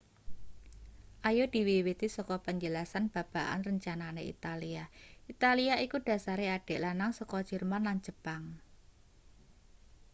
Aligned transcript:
ayo 1.29 1.45
diwiwiti 1.53 2.07
saka 2.17 2.35
penjelasan 2.45 3.05
babagan 3.13 3.61
rencanane 3.69 4.21
italia 4.33 4.83
italia 5.33 5.73
iku 5.85 5.97
dhasare 6.05 6.45
adik 6.57 6.79
lanang 6.85 7.11
saka 7.19 7.37
jerman 7.49 7.83
lan 7.87 7.97
jepang 8.07 8.43